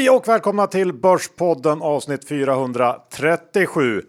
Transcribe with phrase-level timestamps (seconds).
[0.00, 4.02] Hej och välkomna till Börspodden avsnitt 437.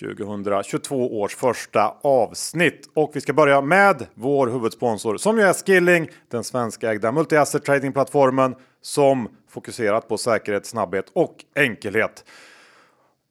[0.00, 2.90] 2022 års första avsnitt.
[2.94, 7.64] Och vi ska börja med vår huvudsponsor som ju är Skilling, den svenska ägda multi-asset
[7.64, 12.24] tradingplattformen som fokuserat på säkerhet, snabbhet och enkelhet.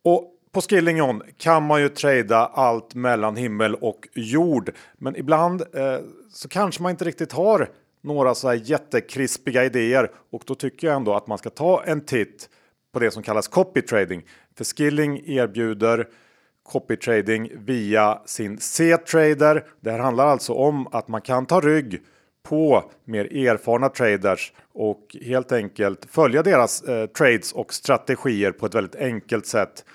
[0.03, 4.71] Och på Skillingon kan man ju trada allt mellan himmel och jord.
[4.97, 5.97] Men ibland eh,
[6.31, 7.69] så kanske man inte riktigt har
[8.03, 12.01] några så här jättekrispiga idéer och då tycker jag ändå att man ska ta en
[12.01, 12.49] titt
[12.93, 14.23] på det som kallas copy trading.
[14.57, 16.07] För Skilling erbjuder
[16.63, 19.65] copy trading via sin C-trader.
[19.81, 22.01] Det här handlar alltså om att man kan ta rygg
[22.43, 28.75] på mer erfarna traders och helt enkelt följa deras eh, trades och strategier på ett
[28.75, 29.85] väldigt enkelt sätt.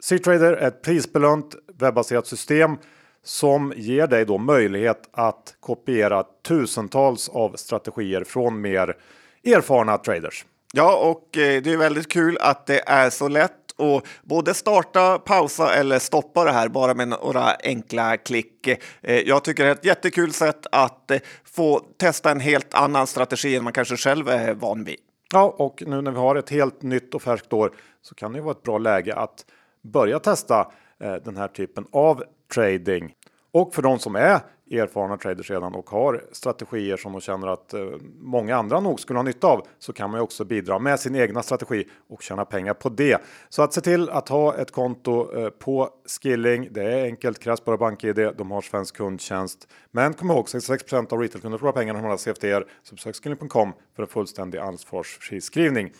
[0.00, 2.76] C-trader är ett prisbelönt webbaserat system
[3.24, 8.96] som ger dig då möjlighet att kopiera tusentals av strategier från mer
[9.44, 10.44] erfarna traders.
[10.72, 15.18] Ja, och eh, det är väldigt kul att det är så lätt att både starta,
[15.18, 18.68] pausa eller stoppa det här bara med några enkla klick.
[19.02, 23.06] Eh, jag tycker det är ett jättekul sätt att eh, få testa en helt annan
[23.06, 24.96] strategi än man kanske själv är van vid.
[25.32, 28.40] Ja, och nu när vi har ett helt nytt och färskt år så kan det
[28.40, 29.44] vara ett bra läge att
[29.82, 32.22] börja testa Eh, den här typen av
[32.54, 33.14] trading.
[33.52, 37.74] Och för de som är erfarna traders redan och har strategier som de känner att
[37.74, 37.80] eh,
[38.20, 41.14] många andra nog skulle ha nytta av så kan man ju också bidra med sin
[41.14, 43.22] egna strategi och tjäna pengar på det.
[43.48, 45.90] Så att se till att ha ett konto eh, på
[46.20, 46.68] Skilling.
[46.70, 48.30] Det är enkelt, krävs bara BankID.
[48.36, 49.68] De har svensk kundtjänst.
[49.90, 52.64] Men kom ihåg 66 av retailkunder förlorar pengarna när de har CFDR.
[52.82, 55.92] Så besök skilling.com för en fullständig ansvarsfri skrivning.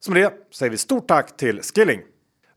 [0.00, 2.00] Så med det säger vi stort tack till Skilling.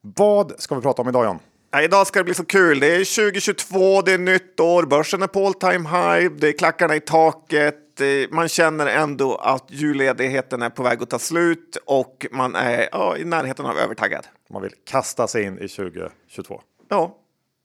[0.02, 1.40] Vad ska vi prata om idag John?
[1.72, 2.80] Ja, idag ska det bli så kul.
[2.80, 6.58] Det är 2022, det är nytt år, börsen är på all time high, det är
[6.58, 8.02] klackarna i taket.
[8.02, 12.90] Eh, man känner ändå att julledigheten är på väg att ta slut och man är
[12.92, 14.28] ja, i närheten av övertaggad.
[14.50, 16.62] Man vill kasta sig in i 2022.
[16.90, 17.16] Ja.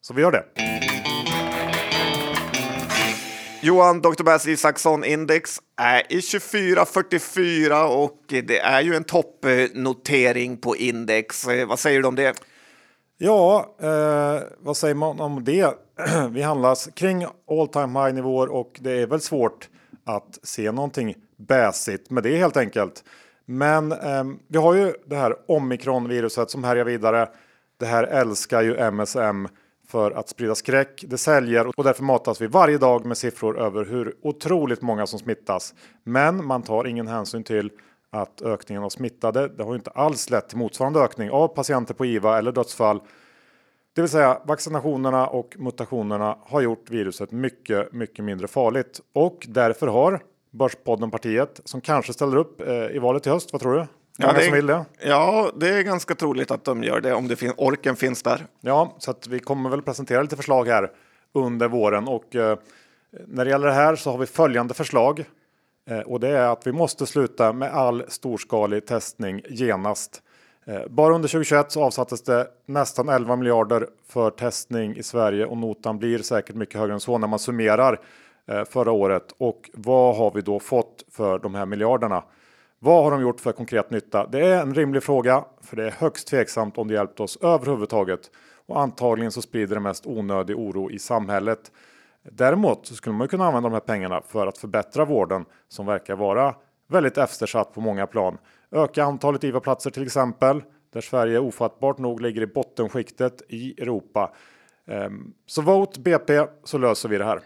[0.00, 0.44] Så vi gör det.
[3.60, 4.22] Johan, Dr.
[4.22, 11.48] Bass Isaksson Index är i 24,44 och det är ju en toppnotering på index.
[11.48, 12.53] Eh, vad säger du om det?
[13.18, 15.74] Ja, eh, vad säger man om det?
[16.30, 19.68] Vi handlas kring all time high nivåer och det är väl svårt
[20.04, 23.04] att se någonting bäsigt med det helt enkelt.
[23.44, 27.28] Men eh, vi har ju det här omikronviruset som härjar vidare.
[27.76, 29.48] Det här älskar ju MSM
[29.88, 31.04] för att sprida skräck.
[31.08, 35.18] Det säljer och därför matas vi varje dag med siffror över hur otroligt många som
[35.18, 35.74] smittas.
[36.04, 37.70] Men man tar ingen hänsyn till
[38.14, 42.06] att ökningen av smittade, det har inte alls lett till motsvarande ökning av patienter på
[42.06, 43.00] IVA eller dödsfall.
[43.94, 49.86] Det vill säga vaccinationerna och mutationerna har gjort viruset mycket, mycket mindre farligt och därför
[49.86, 50.20] har
[50.50, 53.52] Börspodden partiet som kanske ställer upp eh, i valet i höst.
[53.52, 53.86] Vad tror du?
[54.16, 54.84] Ja det, är, det.
[55.00, 58.46] ja, det är ganska troligt att de gör det om det fin orken finns där.
[58.60, 60.90] Ja, så att vi kommer väl presentera lite förslag här
[61.32, 62.58] under våren och eh,
[63.26, 65.24] när det gäller det här så har vi följande förslag.
[65.90, 70.22] Eh, och det är att vi måste sluta med all storskalig testning genast.
[70.66, 75.56] Eh, bara under 2021 så avsattes det nästan 11 miljarder för testning i Sverige och
[75.56, 78.00] notan blir säkert mycket högre än så när man summerar
[78.48, 79.34] eh, förra året.
[79.38, 82.24] Och vad har vi då fått för de här miljarderna?
[82.78, 84.26] Vad har de gjort för konkret nytta?
[84.26, 88.30] Det är en rimlig fråga, för det är högst tveksamt om det hjälpt oss överhuvudtaget.
[88.66, 91.70] Och antagligen så sprider det mest onödig oro i samhället.
[92.32, 96.16] Däremot så skulle man kunna använda de här pengarna för att förbättra vården som verkar
[96.16, 96.54] vara
[96.88, 98.38] väldigt eftersatt på många plan.
[98.70, 100.62] Öka antalet IVA-platser till exempel,
[100.92, 104.34] där Sverige ofattbart nog ligger i bottenskiktet i Europa.
[104.86, 107.40] Ehm, så vote BP så löser vi det här.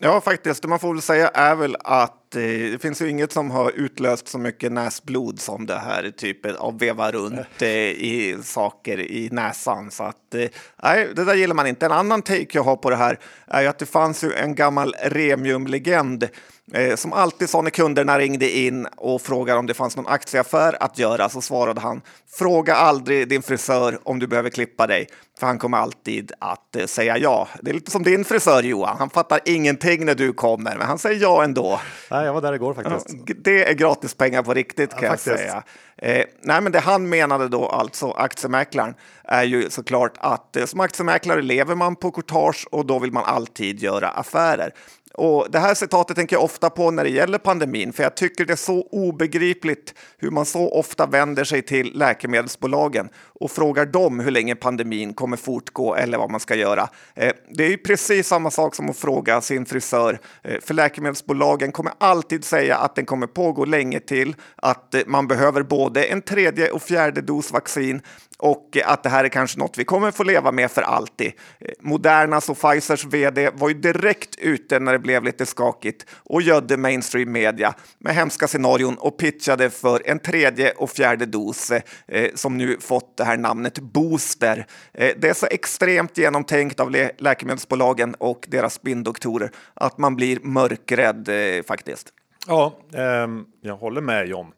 [0.00, 0.62] Ja, faktiskt.
[0.62, 4.28] Det man får väl säga är väl att det finns ju inget som har utlöst
[4.28, 9.90] så mycket näsblod som det här typen av veva runt eh, i saker i näsan.
[9.90, 10.48] Så att eh,
[10.82, 11.86] nej, det där gillar man inte.
[11.86, 14.54] En annan take jag har på det här är ju att det fanns ju en
[14.54, 16.28] gammal Remium-legend
[16.74, 20.82] Eh, som alltid sa när kunderna ringde in och frågade om det fanns någon aktieaffär
[20.82, 22.00] att göra så svarade han
[22.34, 25.06] Fråga aldrig din frisör om du behöver klippa dig,
[25.40, 27.48] för han kommer alltid att eh, säga ja.
[27.60, 30.98] Det är lite som din frisör Johan, han fattar ingenting när du kommer, men han
[30.98, 31.80] säger ja ändå.
[32.10, 33.16] Nej, jag var där igår faktiskt.
[33.44, 35.62] Det är gratispengar på riktigt kan ja, jag säga.
[35.96, 40.80] Eh, nej, men det han menade då, alltså aktiemäklaren, är ju såklart att eh, som
[40.80, 44.74] aktiemäklare lever man på courtage och då vill man alltid göra affärer.
[45.14, 48.44] Och det här citatet tänker jag ofta på när det gäller pandemin, för jag tycker
[48.44, 53.08] det är så obegripligt hur man så ofta vänder sig till läkemedelsbolagen
[53.40, 56.88] och frågar dem hur länge pandemin kommer fortgå eller vad man ska göra.
[57.14, 61.72] Eh, det är ju precis samma sak som att fråga sin frisör, eh, för läkemedelsbolagen
[61.72, 66.22] kommer alltid säga att den kommer pågå länge till, att eh, man behöver både en
[66.22, 68.02] tredje och fjärde dos vaccin
[68.42, 71.32] och att det här är kanske något vi kommer få leva med för alltid.
[71.80, 76.76] Modernas och Pfizers vd var ju direkt ute när det blev lite skakigt och gödde
[76.76, 82.58] mainstream media med hemska scenarion och pitchade för en tredje och fjärde dos eh, som
[82.58, 84.66] nu fått det här namnet booster.
[84.94, 90.38] Eh, det är så extremt genomtänkt av lä läkemedelsbolagen och deras spinndoktorer att man blir
[90.42, 92.12] mörkrädd eh, faktiskt.
[92.46, 93.28] Ja, eh,
[93.60, 94.52] jag håller med John.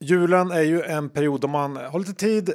[0.00, 2.54] Julen är ju en period då man har lite tid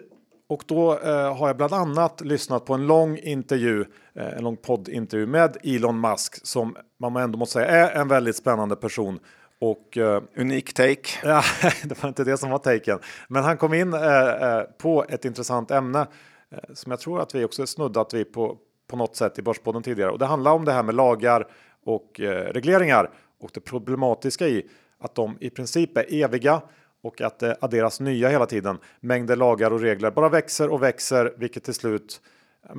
[0.52, 3.86] och då eh, har jag bland annat lyssnat på en lång intervju,
[4.16, 8.36] eh, en lång poddintervju med Elon Musk som man ändå måste säga är en väldigt
[8.36, 9.20] spännande person.
[9.60, 11.10] Och, eh, Unik take.
[11.24, 11.44] Ja,
[11.84, 13.00] det var inte det som var taken.
[13.28, 16.08] Men han kom in eh, eh, på ett intressant ämne
[16.52, 18.58] eh, som jag tror att vi också snuddat vid på,
[18.90, 20.12] på något sätt i Börspodden tidigare.
[20.12, 21.48] Och det handlar om det här med lagar
[21.86, 22.20] och
[22.52, 23.10] regleringar
[23.40, 26.62] och det problematiska i att de i princip är eviga
[27.04, 28.78] och att det adderas nya hela tiden.
[29.00, 32.22] Mängder lagar och regler bara växer och växer, vilket till slut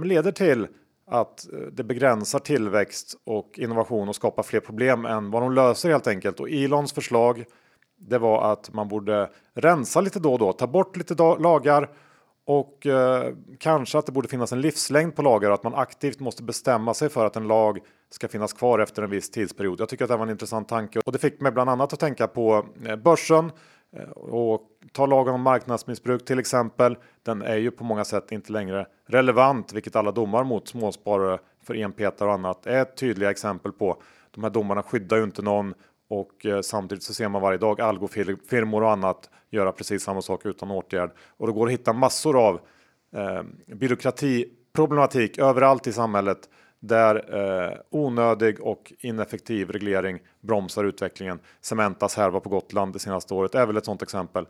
[0.05, 0.67] leder till
[1.07, 5.91] att eh, det begränsar tillväxt och innovation och skapar fler problem än vad de löser
[5.91, 6.41] helt enkelt.
[6.41, 7.45] Och Elons förslag
[8.09, 11.91] det var att man borde rensa lite då och då, ta bort lite lagar
[12.47, 16.21] och eh, kanske att det borde finnas en livslängd på lagar och att man aktivt
[16.21, 17.79] måste bestämma sig för att en lag
[18.11, 19.81] ska finnas kvar efter en viss tidsperiod.
[19.81, 22.01] Jag tycker att det var en intressant tanke och det fick mig bland annat att
[22.01, 23.51] tänka på eh, börsen
[23.97, 24.63] Eh, och
[24.93, 26.97] ta lagen om marknadsmissbruk till exempel.
[27.23, 31.75] Den är ju på många sätt inte längre relevant, vilket alla domar mot småsparare för
[31.75, 34.03] enpetare och annat är tydliga exempel på.
[34.31, 35.75] De här domarna skyddar ju inte någon
[36.09, 40.47] och eh, samtidigt så ser man varje dag algofirmor och annat göra precis samma sak
[40.47, 42.61] utan åtgärd och det går att hitta massor av
[43.17, 46.39] eh, byråkratiproblematik överallt i samhället
[46.83, 47.35] där
[47.71, 51.41] eh, onödig och ineffektiv reglering bromsar utvecklingen.
[51.61, 54.47] Cementas härva på Gotland det senaste året är väl ett sådant exempel.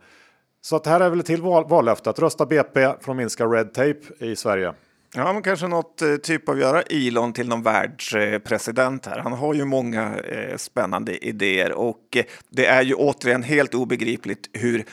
[0.61, 3.45] Så att här är väl ett till val vallöfte att rösta BP för att minska
[3.45, 4.73] red tape i Sverige.
[5.15, 9.19] Ja, men kanske något eh, typ av göra Elon till någon världspresident här.
[9.19, 14.49] Han har ju många eh, spännande idéer och eh, det är ju återigen helt obegripligt
[14.53, 14.85] hur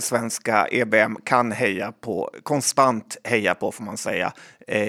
[0.00, 4.32] svenska EBM kan heja på, konstant heja på får man säga,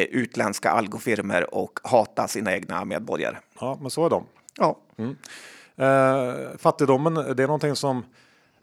[0.10, 3.38] utländska algofirmer och hata sina egna medborgare.
[3.60, 4.26] Ja, men så är de.
[4.58, 4.78] Ja.
[4.98, 6.58] Mm.
[6.58, 8.04] Fattigdomen, det är någonting som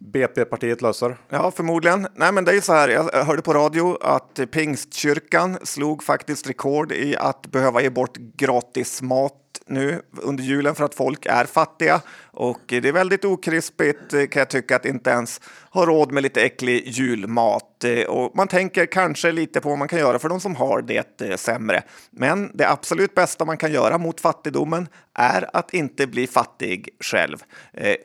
[0.00, 1.16] BP-partiet löser?
[1.28, 2.08] Ja, förmodligen.
[2.14, 2.88] Nej, men det är så här.
[2.88, 9.02] Jag hörde på radio att Pingstkyrkan slog faktiskt rekord i att behöva ge bort gratis
[9.02, 9.36] mat
[9.66, 12.00] nu under julen för att folk är fattiga.
[12.32, 15.40] Och det är väldigt okrispigt eh, kan jag tycka att inte ens
[15.70, 17.84] ha råd med lite äcklig julmat.
[17.84, 20.82] Eh, och man tänker kanske lite på vad man kan göra för de som har
[20.82, 21.82] det eh, sämre.
[22.10, 27.36] Men det absolut bästa man kan göra mot fattigdomen är att inte bli fattig själv.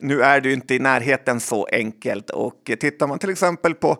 [0.01, 3.97] Nu är det ju inte i närheten så enkelt och tittar man till exempel på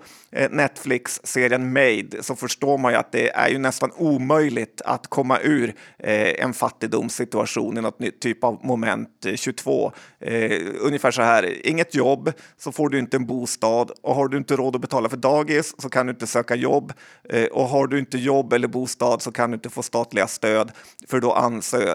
[0.49, 5.73] Netflix-serien Made så förstår man ju att det är ju nästan omöjligt att komma ur
[5.97, 9.91] en fattigdomssituation i något nytt typ av moment 22.
[10.25, 13.91] Eh, ungefär så här, inget jobb så får du inte en bostad.
[14.01, 16.93] Och har du inte råd att betala för dagis så kan du inte söka jobb.
[17.29, 20.71] Eh, och har du inte jobb eller bostad så kan du inte få statliga stöd
[21.07, 21.33] för då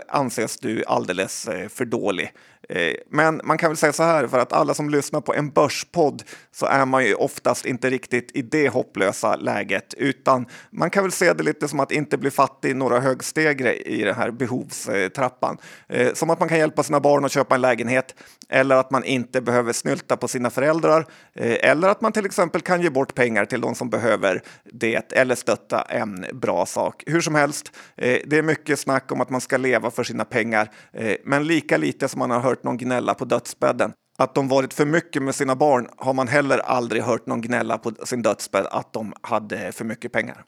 [0.08, 2.32] anses du alldeles eh, för dålig.
[2.68, 5.50] Eh, men man kan väl säga så här, för att alla som lyssnar på en
[5.50, 6.22] börspodd
[6.52, 11.12] så är man ju oftast inte riktigt i det hopplösa läget, utan man kan väl
[11.12, 15.58] se det lite som att inte bli fattig några högstegre i den här behovstrappan.
[15.88, 18.14] Eh, som att man kan hjälpa sina barn att köpa en lägenhet,
[18.48, 22.60] eller att man inte behöver snylta på sina föräldrar, eh, eller att man till exempel
[22.60, 27.02] kan ge bort pengar till de som behöver det, eller stötta en bra sak.
[27.06, 30.24] Hur som helst, eh, det är mycket snack om att man ska leva för sina
[30.24, 33.92] pengar, eh, men lika lite som man har hört någon gnälla på dödsbädden.
[34.18, 37.78] Att de varit för mycket med sina barn har man heller aldrig hört någon gnälla
[37.78, 40.44] på sin dödsbädd att de hade för mycket pengar.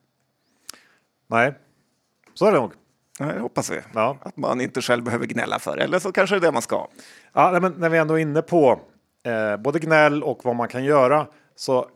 [1.31, 1.55] Nej,
[2.35, 2.73] så är det nog.
[3.21, 3.81] Nej, hoppas vi.
[3.95, 4.19] Ja.
[4.21, 6.89] Att man inte själv behöver gnälla för Eller så kanske det är det man ska.
[7.33, 8.81] Ja, men när vi ändå är inne på
[9.25, 11.27] eh, både gnäll och vad man kan göra
[11.57, 11.89] så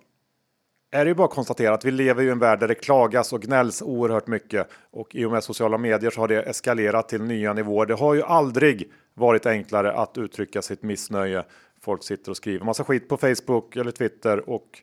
[0.91, 3.33] är det ju bara att konstatera att vi lever i en värld där det klagas
[3.33, 4.69] och gnälls oerhört mycket.
[4.91, 7.87] Och i och med sociala medier så har det eskalerat till nya nivåer.
[7.87, 11.45] Det har ju aldrig varit enklare att uttrycka sitt missnöje.
[11.81, 14.83] Folk sitter och skriver massa skit på Facebook eller Twitter och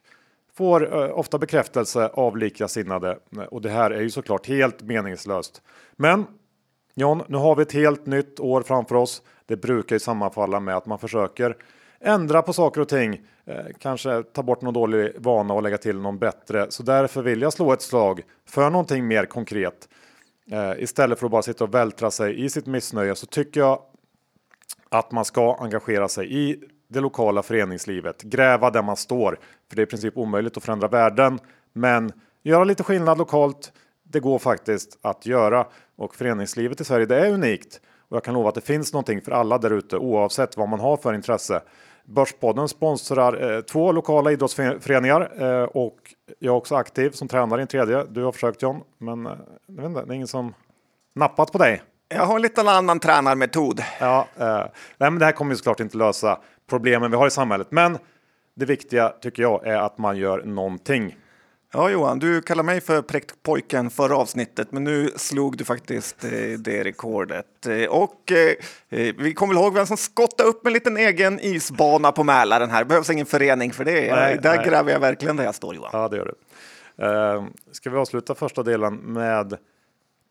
[0.56, 3.18] får eh, ofta bekräftelse av likasinnade.
[3.50, 5.62] Och det här är ju såklart helt meningslöst.
[5.96, 6.26] Men
[6.94, 9.22] John, nu har vi ett helt nytt år framför oss.
[9.46, 11.56] Det brukar ju sammanfalla med att man försöker
[12.00, 13.20] ändra på saker och ting.
[13.44, 16.66] Eh, kanske ta bort någon dålig vana och lägga till någon bättre.
[16.70, 19.88] Så därför vill jag slå ett slag för någonting mer konkret.
[20.50, 23.82] Eh, istället för att bara sitta och vältra sig i sitt missnöje så tycker jag
[24.88, 29.38] att man ska engagera sig i det lokala föreningslivet, gräva där man står.
[29.68, 31.38] För det är i princip omöjligt att förändra världen,
[31.72, 32.12] men
[32.42, 33.72] göra lite skillnad lokalt.
[34.02, 38.34] Det går faktiskt att göra och föreningslivet i Sverige, det är unikt och jag kan
[38.34, 41.62] lova att det finns någonting för alla där ute oavsett vad man har för intresse.
[42.04, 47.62] Börspodden sponsrar eh, två lokala idrottsföreningar eh, och jag är också aktiv som tränare i
[47.62, 48.04] en tredje.
[48.04, 49.32] Du har försökt John, men eh,
[49.66, 50.54] jag vet inte, det är ingen som
[51.14, 51.82] nappat på dig.
[52.08, 53.80] Jag har en liten annan tränarmetod.
[54.00, 54.64] Ja, eh,
[54.98, 57.98] nej, men det här kommer ju såklart inte lösa problemen vi har i samhället, men
[58.54, 61.16] det viktiga tycker jag är att man gör någonting.
[61.76, 66.30] Ja, Johan, du kallar mig för präktpojken förra avsnittet, men nu slog du faktiskt eh,
[66.58, 67.66] det rekordet.
[67.66, 72.12] Eh, och eh, vi kommer väl ihåg vem som skottade upp en liten egen isbana
[72.12, 72.78] på Mälaren här.
[72.78, 74.14] Det behövs ingen förening för det.
[74.14, 74.66] Nej, där nej.
[74.68, 75.90] gräver jag verkligen där jag står, Johan.
[75.92, 76.34] Ja, det gör du.
[77.04, 79.56] Eh, ska vi avsluta första delen med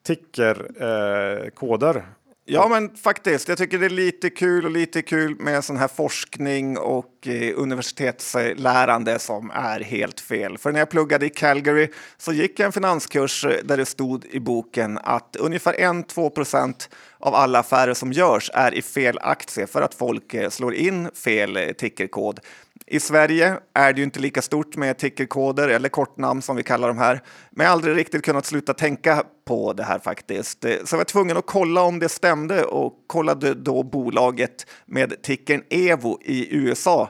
[0.06, 1.46] tickerkoder?
[1.46, 2.04] Eh, koder?
[2.46, 3.48] Ja, men faktiskt.
[3.48, 7.54] Jag tycker det är lite kul och lite kul med sån här forskning och Eh,
[7.56, 10.58] universitetslärande som är helt fel.
[10.58, 14.26] För när jag pluggade i Calgary så gick jag en finanskurs eh, där det stod
[14.26, 16.90] i boken att ungefär 1-2 procent
[17.20, 21.10] av alla affärer som görs är i fel aktie för att folk eh, slår in
[21.14, 22.40] fel tickerkod.
[22.88, 26.88] I Sverige är det ju inte lika stort med tickerkoder eller kortnamn som vi kallar
[26.88, 27.22] dem här.
[27.52, 30.62] Men jag har aldrig riktigt kunnat sluta tänka på det här faktiskt.
[30.62, 35.64] Så jag var tvungen att kolla om det stämde och kollade då bolaget med tickern
[35.70, 37.10] Evo i USA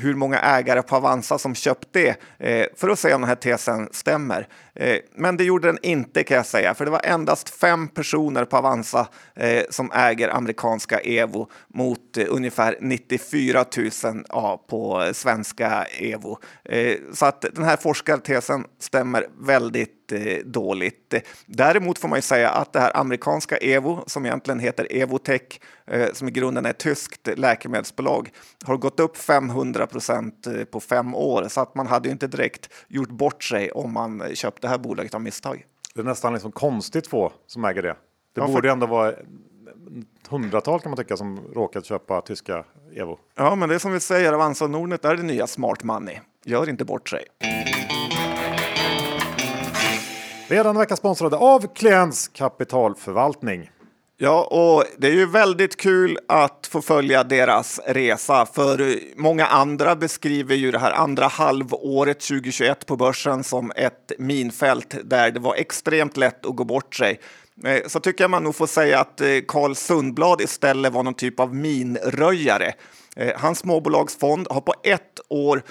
[0.00, 3.34] hur många ägare på Avanza som köpt det eh, för att se om den här
[3.36, 4.48] tesen stämmer.
[4.74, 8.44] Eh, Men det gjorde den inte kan jag säga, för det var endast fem personer
[8.44, 13.64] på Avanza eh, som äger amerikanska Evo mot eh, ungefär 94
[14.04, 16.38] 000 ja, på svenska Evo.
[16.64, 21.14] Eh, Så att den här forskartesen stämmer väldigt eh, dåligt.
[21.46, 26.12] Däremot får man ju säga att det här amerikanska Evo, som egentligen heter Evotech, eh,
[26.12, 28.30] som i grunden är ett tyskt läkemedelsbolag,
[28.64, 31.48] har gått upp 500 procent eh, på fem år.
[31.48, 34.78] Så att man hade ju inte direkt gjort bort sig om man köpte det här
[34.78, 35.64] bolaget av misstag.
[35.94, 37.88] Det är nästan liksom konstigt få som äger det.
[37.88, 37.96] Det
[38.40, 39.12] Ja, för- borde ju ändå vara
[40.28, 42.64] hundratal kan man tycka som råkat köpa tyska
[42.96, 43.18] Evo.
[43.36, 46.18] Ja, men det är som vi säger, Avanza och Nordnet är det nya smart money.
[46.44, 47.24] Gör inte bort sig.
[50.48, 53.70] Denna vecka sponsrade av Klients kapitalförvaltning.
[54.22, 58.46] Ja, och det är ju väldigt kul att få följa deras resa.
[58.46, 64.94] För många andra beskriver ju det här andra halvåret 2021 på börsen som ett minfält
[65.04, 67.20] där det var extremt lätt att gå bort sig.
[67.64, 71.14] Eh, så tycker jag man nog får säga att eh, Carl Sundblad istället var någon
[71.14, 72.72] typ av minröjare.
[73.16, 75.62] Eh, Hans småbolagsfond har på ett år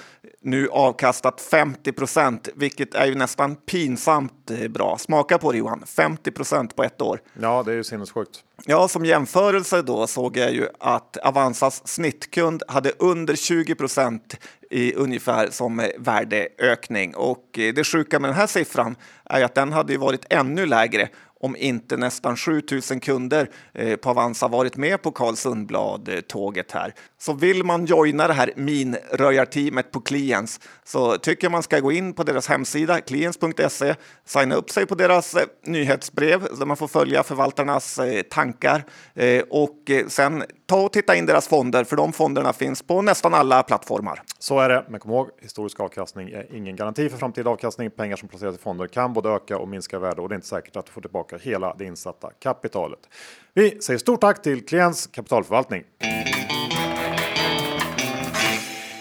[0.42, 4.98] nu avkastat 50 procent, vilket är ju nästan pinsamt eh, bra.
[4.98, 7.20] Smaka på det Johan, 50 procent på ett år.
[7.40, 8.44] Ja, det är ju sinnessjukt.
[8.64, 14.36] Ja, som jämförelse då såg jag ju att Avanzas snittkund hade under 20 procent
[14.70, 17.14] i ungefär som eh, värdeökning.
[17.14, 21.08] Och det sjuka med den här siffran är att den hade varit ännu lägre
[21.40, 23.50] om inte nästan 7000 kunder
[23.96, 26.94] på Avanza varit med på Carl Sundblad-tåget här.
[27.22, 31.92] Så vill man joina det här minröjarteamet på Clients så tycker jag man ska gå
[31.92, 36.88] in på deras hemsida clients.se, signa upp sig på deras eh, nyhetsbrev där man får
[36.88, 38.84] följa förvaltarnas eh, tankar
[39.14, 43.02] eh, och eh, sen ta och titta in deras fonder för de fonderna finns på
[43.02, 44.22] nästan alla plattformar.
[44.38, 47.90] Så är det, men kom ihåg, historisk avkastning är ingen garanti för framtida avkastning.
[47.90, 50.36] Pengar som placeras i fonder kan både öka och minska i värde och det är
[50.36, 53.00] inte säkert att du får tillbaka hela det insatta kapitalet.
[53.54, 55.84] Vi säger stort tack till Klients kapitalförvaltning.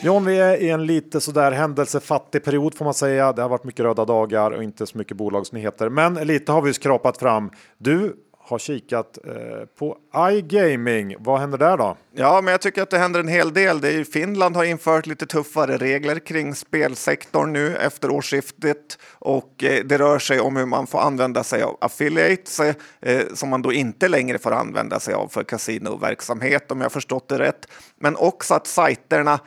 [0.02, 3.34] John, vi är i en lite sådär händelsefattig period får man säga.
[3.34, 6.74] Det har varit mycket röda dagar och inte så mycket bolagsnyheter, men lite har vi
[6.74, 7.52] skrapat fram.
[7.78, 8.16] Du
[8.50, 9.98] har kikat eh, på
[10.32, 11.16] iGaming.
[11.20, 11.98] Vad händer där då?
[12.12, 13.82] Ja, men jag tycker att det händer en hel del.
[13.82, 19.64] Det är ju Finland har infört lite tuffare regler kring spelsektorn nu efter årsskiftet och
[19.64, 23.62] eh, det rör sig om hur man får använda sig av affiliates eh, som man
[23.62, 27.68] då inte längre får använda sig av för kasinoverksamhet om jag förstått det rätt.
[28.00, 29.40] Men också att sajterna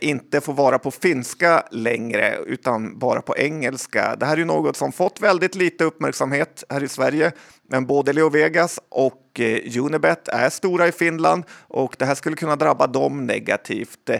[0.00, 4.16] inte får vara på finska längre utan bara på engelska.
[4.16, 7.32] Det här är ju något som fått väldigt lite uppmärksamhet här i Sverige.
[7.72, 12.36] Men både Leo Vegas och eh, Unibet är stora i Finland och det här skulle
[12.36, 14.10] kunna drabba dem negativt.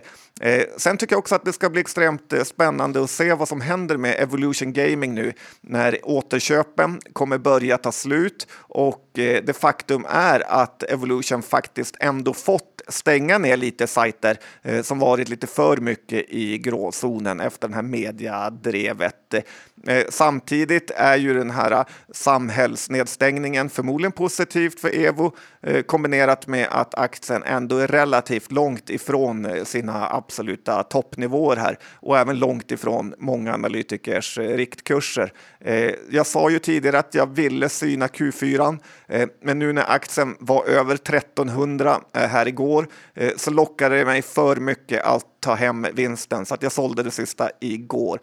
[0.40, 3.48] Eh, sen tycker jag också att det ska bli extremt eh, spännande att se vad
[3.48, 9.52] som händer med Evolution Gaming nu när återköpen kommer börja ta slut och eh, det
[9.52, 15.46] faktum är att Evolution faktiskt ändå fått stänga ner lite sajter eh, som varit lite
[15.46, 19.34] för mycket i gråzonen efter den här mediadrevet.
[19.34, 19.42] Eh,
[19.86, 26.68] eh samtidigt är ju den här eh, samhällsnedstängningen förmodligen positivt för Evo eh, kombinerat med
[26.70, 32.70] att aktien ändå är relativt långt ifrån eh, sina absoluta toppnivåer här och även långt
[32.70, 35.32] ifrån många analytikers eh, riktkurser.
[35.60, 40.36] Eh, jag sa ju tidigare att jag ville syna Q4, eh, men nu när aktien
[40.40, 42.86] var över 1300 här igår
[43.36, 47.10] så lockade det mig för mycket att ta hem vinsten så att jag sålde det
[47.10, 48.20] sista igår.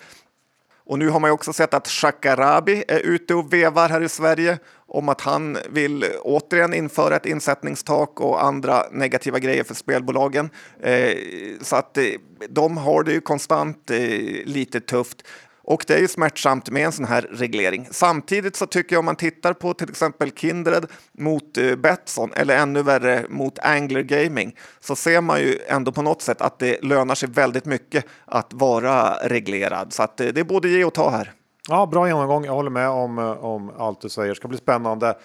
[0.87, 4.09] Och nu har man ju också sett att Shakarabi är ute och vevar här i
[4.09, 10.49] Sverige om att han vill återigen införa ett insättningstak och andra negativa grejer för spelbolagen.
[10.79, 11.17] Eh,
[11.61, 12.03] så att eh,
[12.49, 13.97] de har det ju konstant eh,
[14.45, 15.27] lite tufft.
[15.67, 17.87] Och det är ju smärtsamt med en sån här reglering.
[17.91, 22.57] Samtidigt så tycker jag om man tittar på till exempel Kindred mot eh, Betsson eller
[22.57, 26.83] ännu värre mot Angler Gaming så ser man ju ändå på något sätt att det
[26.83, 29.93] lönar sig väldigt mycket att vara reglerad.
[29.93, 31.33] Så att eh, det är både ge och ta här.
[31.69, 32.45] Ja, bra genomgång.
[32.45, 34.29] Jag håller med om, eh, om allt du säger.
[34.29, 35.17] Det ska bli spännande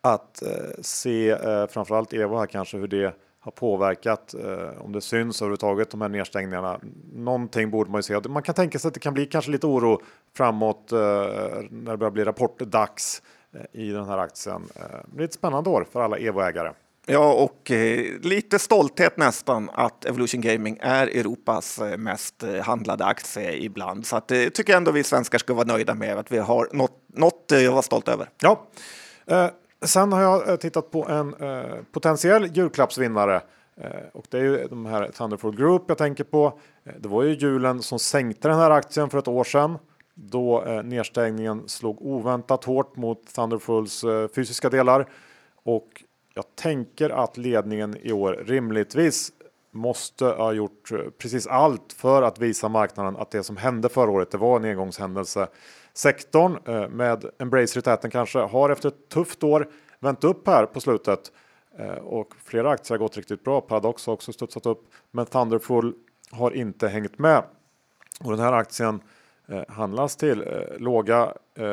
[0.00, 0.42] att
[0.80, 3.14] se eh, framförallt Evo här kanske hur det
[3.44, 6.80] har påverkat, eh, om det syns överhuvudtaget, de här nedstängningarna.
[7.14, 8.28] Någonting borde man ju se.
[8.28, 10.02] Man kan tänka sig att det kan bli kanske lite oro
[10.36, 10.98] framåt eh,
[11.70, 13.22] när det börjar bli rapportdags
[13.54, 14.62] eh, i den här aktien.
[14.76, 16.72] Eh, det blir ett spännande år för alla Evo-ägare.
[17.06, 23.04] Ja, och eh, lite stolthet nästan att Evolution Gaming är Europas eh, mest eh, handlade
[23.04, 24.06] aktie ibland.
[24.06, 26.68] Så att, det tycker jag ändå vi svenskar ska vara nöjda med att vi har
[26.72, 28.28] något, något jag var stolt över.
[28.40, 28.66] Ja,
[29.84, 33.42] Sen har jag eh, tittat på en eh, potentiell julklappsvinnare
[33.76, 36.58] eh, och det är ju de här Thunderful Group jag tänker på.
[36.84, 39.78] Eh, det var ju julen som sänkte den här aktien för ett år sedan
[40.14, 45.08] då eh, nedstängningen slog oväntat hårt mot Thunderfools eh, fysiska delar
[45.64, 49.32] och jag tänker att ledningen i år rimligtvis
[49.70, 54.10] måste ha gjort eh, precis allt för att visa marknaden att det som hände förra
[54.10, 55.48] året, det var en engångshändelse.
[55.96, 59.68] Sektorn eh, med Embracer i täten kanske har efter ett tufft år
[60.00, 61.32] vänt upp här på slutet
[61.78, 63.60] eh, och flera aktier har gått riktigt bra.
[63.60, 65.94] Paradox har också studsat upp, men Thunderful
[66.30, 67.42] har inte hängt med.
[68.20, 69.00] Och den här aktien
[69.48, 70.44] eh, handlas till
[70.78, 71.32] låga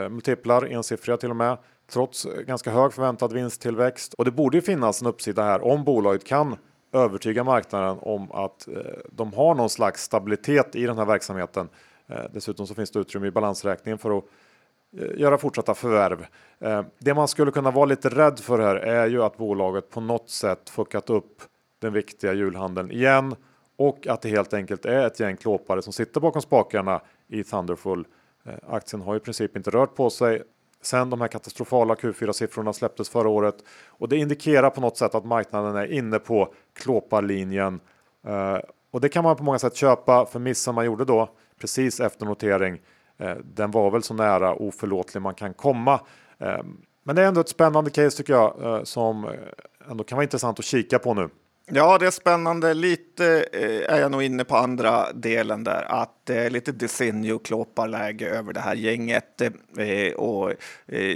[0.09, 1.57] multiplar, ensiffriga till och med,
[1.91, 4.13] trots ganska hög förväntad vinsttillväxt.
[4.13, 6.55] Och det borde ju finnas en uppsida här om bolaget kan
[6.93, 8.67] övertyga marknaden om att
[9.11, 11.69] de har någon slags stabilitet i den här verksamheten
[12.11, 14.23] Eh, dessutom så finns det utrymme i balansräkningen för att
[14.97, 16.25] eh, göra fortsatta förvärv.
[16.59, 20.01] Eh, det man skulle kunna vara lite rädd för här är ju att bolaget på
[20.01, 21.41] något sätt fuckat upp
[21.79, 23.35] den viktiga julhandeln igen
[23.75, 28.05] och att det helt enkelt är ett gäng klåpare som sitter bakom spakarna i Thunderful.
[28.67, 30.43] Aktien har i princip inte rört på sig
[30.81, 33.55] sen de här katastrofala Q4-siffrorna släpptes förra året
[33.87, 37.79] och det indikerar på något sätt att marknaden är inne på klåparlinjen.
[38.91, 41.29] Och det kan man på många sätt köpa för missen man gjorde då
[41.61, 42.79] precis efter notering.
[43.17, 46.01] Eh, den var väl så nära oförlåtlig man kan komma.
[46.39, 46.63] Eh,
[47.03, 49.29] men det är ändå ett spännande case tycker jag eh, som
[49.89, 51.29] ändå kan vara intressant att kika på nu.
[51.73, 52.73] Ja, det är spännande.
[52.73, 53.45] Lite
[53.87, 57.37] är jag nog inne på andra delen där, att det är lite Desenio
[57.85, 59.41] läge över det här gänget.
[60.15, 60.53] och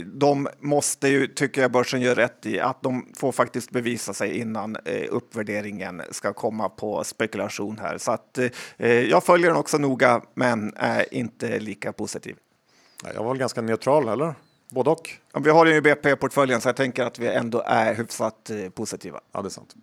[0.06, 4.38] de måste ju, tycker jag börsen gör rätt i, att de får faktiskt bevisa sig
[4.38, 4.78] innan
[5.10, 7.98] uppvärderingen ska komma på spekulation här.
[7.98, 8.40] Så att
[9.10, 12.36] jag följer den också noga, men är inte lika positiv.
[13.14, 14.34] Jag var väl ganska neutral, eller?
[14.70, 15.10] Både och.
[15.34, 19.20] Ja, vi har ju BP-portföljen så jag tänker att vi ändå är hyfsat positiva.
[19.32, 19.76] Ja, det är sant.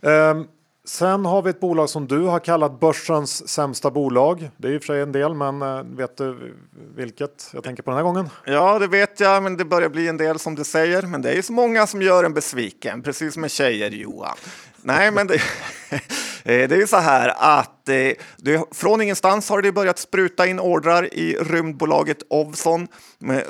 [0.00, 0.48] Um,
[0.84, 4.50] sen har vi ett bolag som du har kallat börsens sämsta bolag.
[4.56, 6.56] Det är i och för sig en del, men uh, vet du
[6.94, 8.28] vilket jag tänker på den här gången?
[8.44, 11.02] Ja, det vet jag, men det börjar bli en del som du säger.
[11.02, 14.36] Men det är ju så många som gör en besviken, precis som med tjejer, Johan.
[14.82, 15.40] Nej, men det,
[16.44, 17.94] Eh, det är ju så här att eh,
[18.36, 22.88] det, från ingenstans har det börjat spruta in ordrar i rymdbolaget Ovzon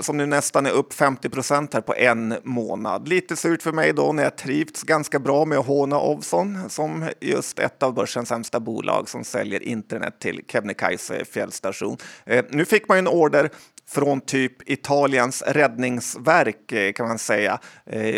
[0.00, 3.08] som nu nästan är upp 50 procent här på en månad.
[3.08, 7.08] Lite surt för mig då när jag trivts ganska bra med att håna Ovzon som
[7.20, 11.96] just ett av börsens sämsta bolag som säljer internet till Kebnekaise fjällstation.
[12.24, 13.50] Eh, nu fick man en order
[13.88, 17.58] från typ Italiens räddningsverk kan man säga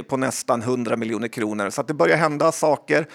[0.08, 1.70] på nästan 100 miljoner kronor.
[1.70, 3.06] Så att det börjar hända saker.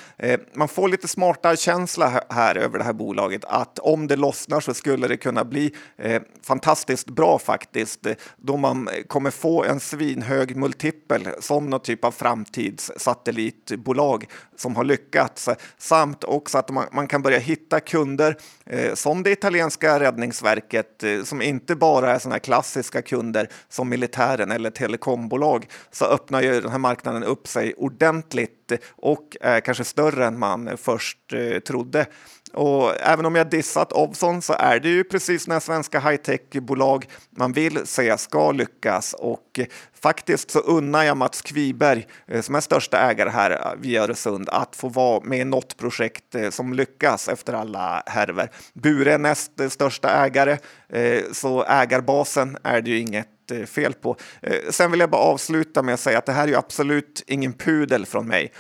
[0.54, 4.73] Man får lite smarta känsla här över det här bolaget att om det lossnar så
[4.73, 8.07] skulle det kunna bli eh, fantastiskt bra faktiskt
[8.38, 15.49] då man kommer få en svinhög multipel som någon typ av framtidssatellitbolag som har lyckats.
[15.77, 21.41] Samt också att man, kan börja hitta kunder eh, som det italienska räddningsverket eh, som
[21.41, 26.77] inte bara är sådana klassiska kunder som militären eller telekombolag så öppnar ju den här
[26.77, 28.57] marknaden upp sig ordentligt
[28.89, 32.06] och är kanske större än man först eh, trodde.
[32.53, 37.51] Och även om jag dissat Ovzon så är det ju precis när svenska high-tech-bolag man
[37.51, 39.15] vill se ska lyckas.
[39.19, 39.60] Och
[40.01, 44.75] faktiskt så unnar jag Mats Kviberg, eh, som är största ägare här via Öresund, att
[44.75, 48.51] få vara med i något projekt eh, som lyckas efter alla härver.
[48.73, 50.58] Bure är näst största ägare,
[51.32, 54.15] så ägarbasen är det ju inget fel på.
[54.69, 57.53] Sen vill jag bara avsluta med att säga att det här är ju absolut ingen
[57.53, 58.53] pudel från mig,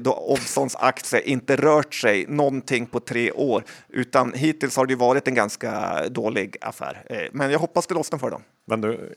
[0.00, 5.28] då Ovzons aktie inte rört sig någonting på tre år, utan hittills har det varit
[5.28, 7.28] en ganska dålig affär.
[7.32, 8.42] Men jag hoppas det lossnar för dem.
[8.64, 9.14] Men du,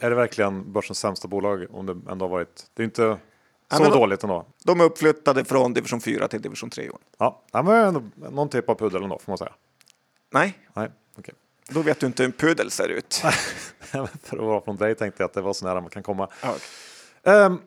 [0.00, 2.66] är det verkligen börsens sämsta bolag om det ändå har varit?
[2.74, 3.16] Det är inte
[3.76, 4.46] så ja, dåligt ändå.
[4.64, 6.98] De är uppflyttade från division 4 till division 3 i år.
[7.18, 9.52] Ja, men någon typ av pudel ändå får man säga.
[10.32, 10.58] Nej.
[10.74, 10.90] Nej.
[11.70, 13.14] Då vet du inte hur en pudel ser ut.
[14.22, 16.28] För att vara från dig tänkte jag att det var så nära man kan komma.
[16.42, 17.44] okay.
[17.44, 17.62] um,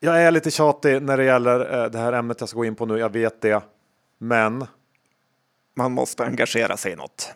[0.00, 2.74] jag är lite tjatig när det gäller uh, det här ämnet jag ska gå in
[2.74, 2.98] på nu.
[2.98, 3.62] Jag vet det.
[4.18, 4.66] Men.
[5.78, 7.34] Man måste engagera sig i något.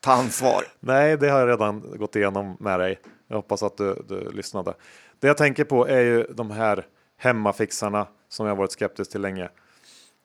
[0.00, 0.64] ta ansvar.
[0.80, 3.00] Nej, det har jag redan gått igenom med dig.
[3.28, 4.74] Jag hoppas att du, du lyssnade.
[5.20, 6.86] Det jag tänker på är ju de här
[7.16, 9.48] hemmafixarna som jag varit skeptisk till länge.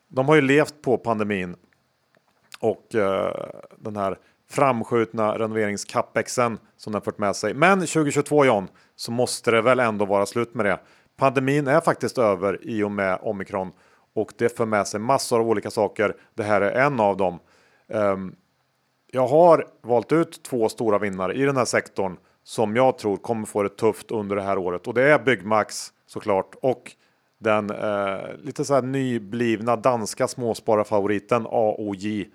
[0.08, 1.56] De har ju levt på pandemin
[2.62, 3.30] och uh,
[3.78, 4.18] den här
[4.50, 7.54] framskjutna renoveringscapexen som den fört med sig.
[7.54, 10.80] Men 2022 John, så måste det väl ändå vara slut med det.
[11.18, 13.72] Pandemin är faktiskt över i och med omikron
[14.16, 16.16] och det för med sig massor av olika saker.
[16.34, 17.40] Det här är en av dem.
[17.88, 18.36] Um,
[19.12, 23.46] jag har valt ut två stora vinnare i den här sektorn som jag tror kommer
[23.46, 26.92] få det tufft under det här året och det är Byggmax såklart och
[27.40, 32.30] den eh, lite så här nyblivna danska småspararfavoriten AOJ.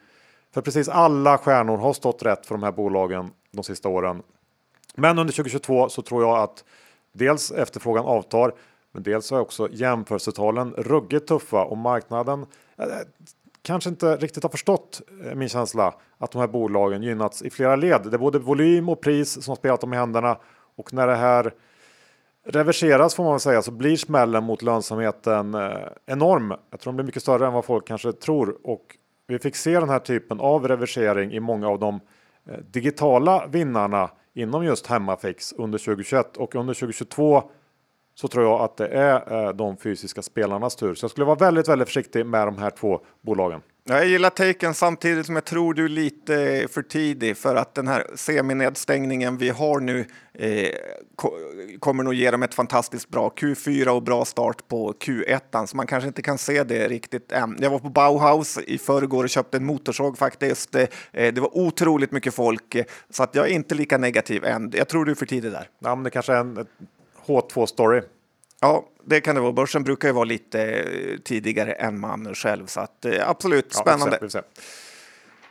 [0.57, 4.23] För precis alla stjärnor har stått rätt för de här bolagen de sista åren.
[4.95, 6.65] Men under 2022 så tror jag att
[7.13, 8.55] dels efterfrågan avtar,
[8.93, 12.47] men dels är också jämförelsetalen ruggigt tuffa och marknaden
[12.79, 12.87] eh,
[13.63, 17.77] kanske inte riktigt har förstått eh, min känsla att de här bolagen gynnats i flera
[17.77, 18.01] led.
[18.05, 20.39] Det är både volym och pris som spelat dem i händerna
[20.77, 21.55] och när det här
[22.47, 26.55] reverseras får man väl säga så blir smällen mot lönsamheten eh, enorm.
[26.71, 29.81] Jag tror den blir mycket större än vad folk kanske tror och vi fick se
[29.81, 32.01] den här typen av reversering i många av de
[32.49, 37.43] eh, digitala vinnarna inom just Hemmafix under 2021 och under 2022
[38.15, 40.95] så tror jag att det är eh, de fysiska spelarnas tur.
[40.95, 43.61] Så jag skulle vara väldigt, väldigt försiktig med de här två bolagen.
[43.89, 47.89] Jag gillar taken samtidigt som jag tror du är lite för tidig för att den
[47.89, 50.69] här seminedstängningen vi har nu eh,
[51.79, 55.87] kommer nog ge dem ett fantastiskt bra Q4 och bra start på Q1 så man
[55.87, 57.57] kanske inte kan se det riktigt än.
[57.61, 60.75] Jag var på Bauhaus i förrgår och köpte en motorsåg faktiskt.
[60.75, 62.77] Eh, det var otroligt mycket folk
[63.11, 64.73] så att jag är inte lika negativ än.
[64.75, 65.69] Jag tror du är för tidig där.
[65.79, 66.67] Ja, men det kanske är en
[67.27, 68.03] H2 story.
[68.61, 69.53] Ja, det kan det vara.
[69.53, 74.19] Börsen brukar ju vara lite eh, tidigare än man själv, så att, eh, absolut spännande.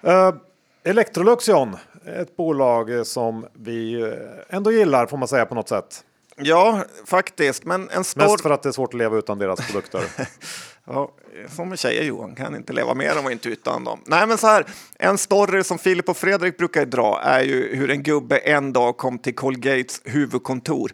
[0.02, 0.36] Ja, uh,
[0.84, 4.12] Electrolux John, ett bolag som vi
[4.50, 6.04] ändå gillar får man säga på något sätt.
[6.38, 7.66] Ja, faktiskt.
[7.66, 8.22] Men en stor...
[8.22, 10.04] Mest för att det är svårt att leva utan deras produkter.
[10.86, 11.12] ja,
[11.56, 14.00] som tjejer Johan, kan inte leva med dem och inte utan dem.
[14.06, 14.66] Nej, men så här,
[14.96, 18.98] en story som Filip och Fredrik brukar dra är ju hur en gubbe en dag
[18.98, 20.92] kom till Colgates huvudkontor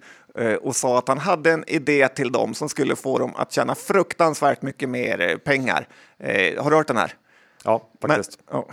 [0.61, 3.75] och sa att han hade en idé till dem som skulle få dem att tjäna
[3.75, 5.87] fruktansvärt mycket mer eh, pengar.
[6.19, 7.13] Eh, har du hört den här?
[7.63, 8.39] Ja, faktiskt.
[8.51, 8.65] Men, oh,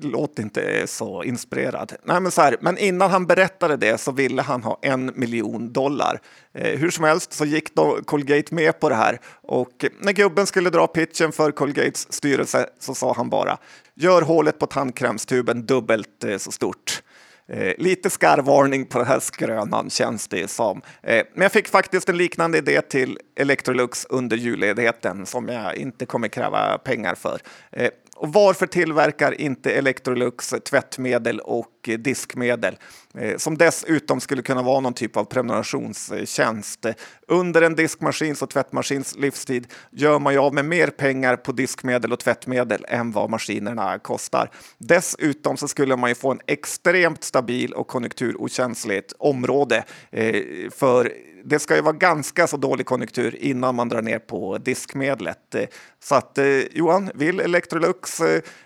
[0.00, 1.92] låt inte så inspirerad.
[2.02, 5.72] Nej, men, så här, men innan han berättade det så ville han ha en miljon
[5.72, 6.20] dollar.
[6.54, 10.46] Eh, hur som helst så gick då Colgate med på det här och när gubben
[10.46, 13.58] skulle dra pitchen för Colgates styrelse så sa han bara
[13.94, 17.01] gör hålet på tandkrämstuben dubbelt eh, så stort.
[17.48, 20.82] Eh, lite skarvarning på den här skrönan känns det som.
[21.02, 26.06] Eh, men jag fick faktiskt en liknande idé till Electrolux under julledigheten som jag inte
[26.06, 27.40] kommer kräva pengar för.
[27.72, 32.76] Eh, och varför tillverkar inte Electrolux tvättmedel och diskmedel
[33.14, 36.86] eh, som dessutom skulle kunna vara någon typ av prenumerationstjänst?
[37.28, 42.12] Under en diskmaskins och tvättmaskins livstid gör man ju av med mer pengar på diskmedel
[42.12, 44.50] och tvättmedel än vad maskinerna kostar.
[44.78, 51.12] Dessutom så skulle man ju få en extremt stabil och konjunkturokänsligt område eh, för
[51.44, 55.54] det ska ju vara ganska så dålig konjunktur innan man drar ner på diskmedlet.
[55.54, 55.64] Eh,
[56.00, 56.38] så att
[56.72, 58.20] Johan, vill Electrolux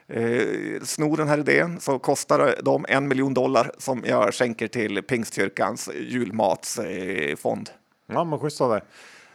[0.09, 4.69] eh, eh, sno den här idén så kostar de en miljon dollar som jag skänker
[4.69, 7.71] till Pingstkyrkans julmatsfond.
[8.07, 8.81] Ja, men schysst av dig.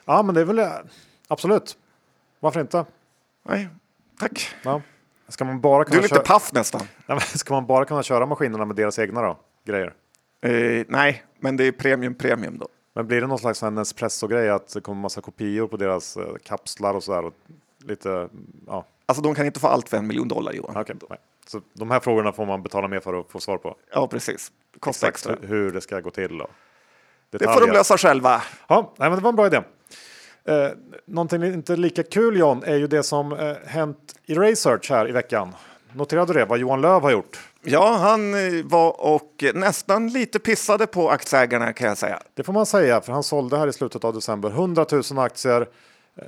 [0.06, 0.70] Ja, men det är väl
[1.28, 1.78] absolut.
[2.40, 2.86] Varför inte?
[3.44, 3.68] Nej,
[4.20, 4.56] tack.
[4.64, 4.82] Ja.
[5.28, 6.82] Ska man bara kunna du är lite paff nästan.
[7.20, 9.38] ska man bara kunna köra maskinerna med deras egna då?
[9.66, 9.94] grejer?
[10.42, 12.68] Eh, nej, men det är premium premium då.
[12.94, 16.94] Men blir det någon slags Espresso-grej att det kommer massa kopior på deras eh, kapslar
[16.94, 17.32] och sådär?
[17.84, 18.30] Lite,
[18.68, 18.86] ja.
[19.06, 20.78] Alltså de kan inte få allt för en miljon dollar Johan.
[20.78, 21.20] Okay, nej.
[21.48, 23.76] Så de här frågorna får man betala mer för att få svar på?
[23.94, 24.52] Ja, precis.
[24.80, 25.36] Kostar extra.
[25.42, 26.42] Hur det ska gå till?
[26.42, 26.50] Och
[27.30, 28.42] det får de lösa själva.
[28.68, 29.62] Ja, nej, men det var en bra idé.
[30.46, 30.70] Eh,
[31.06, 35.12] någonting inte lika kul John är ju det som eh, hänt i Research här i
[35.12, 35.56] veckan.
[35.94, 36.46] Noterade du det?
[36.46, 37.40] Vad Johan Löv har gjort?
[37.64, 42.20] Ja, han eh, var och nästan lite pissade på aktieägarna kan jag säga.
[42.34, 45.62] Det får man säga, för han sålde här i slutet av december 100 000 aktier
[45.62, 45.68] eh,
[46.22, 46.28] Eh,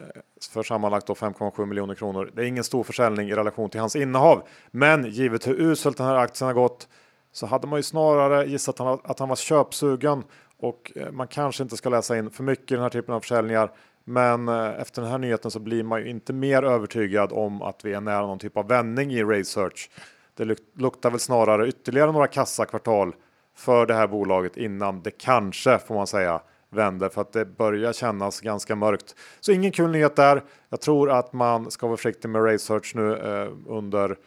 [0.51, 2.31] för sammanlagt 5,7 miljoner kronor.
[2.33, 6.07] Det är ingen stor försäljning i relation till hans innehav, men givet hur uselt den
[6.07, 6.87] här aktien har gått
[7.31, 10.23] så hade man ju snarare gissat att han var köpsugen
[10.57, 13.19] och eh, man kanske inte ska läsa in för mycket i den här typen av
[13.19, 13.71] försäljningar.
[14.03, 17.85] Men eh, efter den här nyheten så blir man ju inte mer övertygad om att
[17.85, 19.89] vi är nära någon typ av vändning i Research.
[20.33, 23.15] Det luktar väl snarare ytterligare några kassakvartal
[23.55, 26.41] för det här bolaget innan det kanske får man säga
[26.73, 29.15] vänder för att det börjar kännas ganska mörkt.
[29.39, 30.43] Så ingen kul nyhet där.
[30.69, 34.17] Jag tror att man ska vara försiktig med research nu eh, under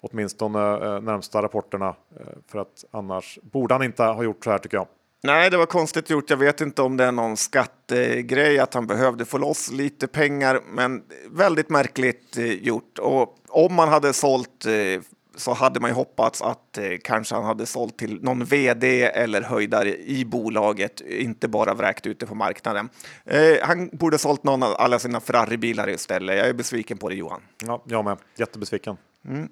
[0.00, 4.58] åtminstone eh, närmsta rapporterna eh, för att annars borde han inte ha gjort så här
[4.58, 4.86] tycker jag.
[5.22, 6.30] Nej, det var konstigt gjort.
[6.30, 10.60] Jag vet inte om det är någon skattegrej att han behövde få loss lite pengar,
[10.66, 12.98] men väldigt märkligt eh, gjort.
[12.98, 15.02] Och om man hade sålt eh,
[15.40, 19.42] så hade man ju hoppats att eh, kanske han hade sålt till någon vd eller
[19.42, 22.88] höjdare i bolaget, inte bara vräkt ute på marknaden.
[23.24, 26.36] Eh, han borde sålt någon av alla sina Ferrari-bilar istället.
[26.36, 27.40] Jag är besviken på det Johan.
[27.64, 28.18] Ja, jag med.
[28.36, 28.96] Jättebesviken.
[29.24, 29.48] Mm.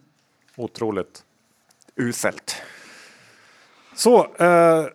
[0.57, 1.25] Otroligt.
[1.97, 2.63] Uselt.
[3.95, 4.87] Så, eh,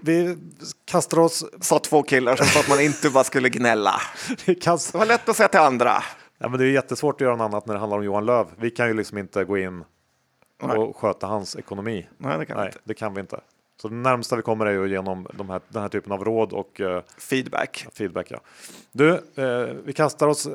[0.00, 0.36] vi
[0.84, 1.44] kastar oss...
[1.60, 4.00] Sa två killar som sa att man inte bara skulle gnälla.
[4.60, 4.92] kastar...
[4.92, 6.02] Det var lätt att säga till andra.
[6.38, 8.46] Ja, men det är jättesvårt att göra något annat när det handlar om Johan Löv.
[8.58, 9.84] Vi kan ju liksom inte gå in
[10.62, 10.78] Nej.
[10.78, 12.08] och sköta hans ekonomi.
[12.18, 12.80] Nej, det kan Nej, vi inte.
[12.84, 13.40] Det kan vi inte.
[13.82, 16.52] Så det närmsta vi kommer är ju genom de här, den här typen av råd
[16.52, 17.86] och uh, feedback.
[17.92, 18.40] feedback ja.
[18.92, 20.52] Du, uh, vi kastar oss uh,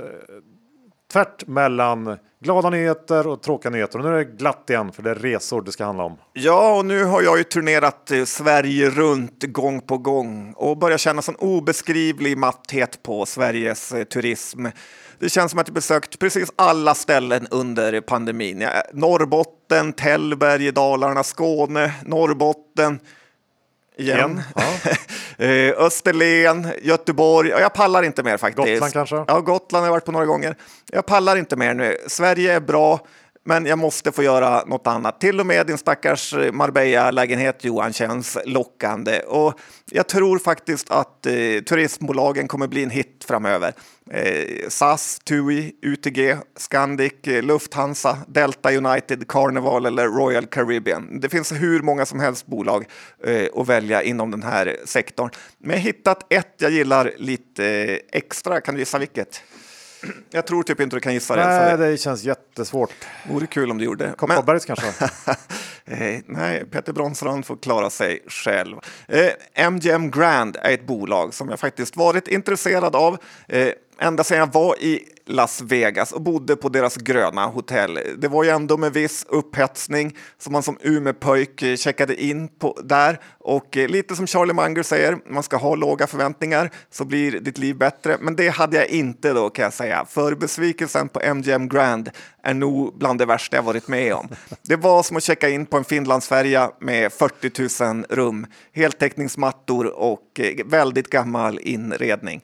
[1.15, 3.99] tvärt mellan glada nyheter och tråkiga nyheter.
[3.99, 6.17] Och nu är det glatt igen för det är resor det ska handla om.
[6.34, 10.97] Ja, och nu har jag ju turnerat eh, Sverige runt gång på gång och börjar
[10.97, 14.65] känna sån obeskrivlig matthet på Sveriges eh, turism.
[15.19, 18.67] Det känns som att jag besökt precis alla ställen under pandemin.
[18.93, 22.99] Norrbotten, Tällberg, Dalarna, Skåne, Norrbotten.
[23.97, 24.41] Igen.
[24.55, 24.63] Ja.
[25.38, 27.49] Eh, Österlen, Göteborg.
[27.49, 28.67] Jag pallar inte mer faktiskt.
[28.67, 29.15] Gotland kanske?
[29.27, 30.55] Ja, Gotland har jag varit på några gånger.
[30.91, 31.97] Jag pallar inte mer nu.
[32.08, 32.99] Sverige är bra
[33.47, 35.19] men jag måste få göra något annat.
[35.19, 39.60] Till och med din stackars Marbella-lägenhet Johan känns lockande och
[39.91, 41.34] jag tror faktiskt att eh,
[41.67, 43.73] turistbolagen kommer bli en hit framöver.
[44.12, 51.19] Eh, SAS, TUI, UTG, Scandic, eh, Lufthansa, Delta United, Carnival eller Royal Caribbean.
[51.19, 52.86] Det finns hur många som helst bolag
[53.23, 55.29] eh, att välja inom den här sektorn.
[55.58, 58.62] Men jag har hittat ett jag gillar lite eh, extra.
[58.62, 59.41] Kan du gissa vilket?
[60.29, 61.45] Jag tror typ inte du kan gissa det.
[61.45, 62.93] Nej, det känns jättesvårt.
[63.29, 64.13] Vore kul om du gjorde.
[64.17, 64.85] Kopparbergs kanske?
[65.87, 68.77] Eh, nej, Peter Bronsrand får klara sig själv.
[69.07, 69.29] Eh,
[69.67, 73.17] MGM Grand är ett bolag som jag faktiskt varit intresserad av.
[73.47, 77.99] Eh, ända sedan jag var i Las Vegas och bodde på deras gröna hotell.
[78.17, 82.79] Det var ju ändå med viss upphetsning som man som Umepojk eh, checkade in på
[82.83, 87.39] där och eh, lite som Charlie Munger säger, man ska ha låga förväntningar så blir
[87.39, 88.17] ditt liv bättre.
[88.21, 92.09] Men det hade jag inte då kan jag säga, för besvikelsen på MGM Grand
[92.43, 94.29] är nog bland det värsta jag varit med om.
[94.61, 100.39] Det var som att checka in på en Finlandsfärja med 40 000 rum, heltäckningsmattor och
[100.39, 102.41] eh, väldigt gammal inredning.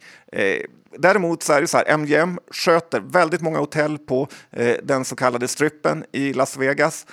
[0.98, 2.39] Däremot så är det så här, MGM
[2.72, 7.06] sköter väldigt många hotell på eh, den så kallade strippen i Las Vegas.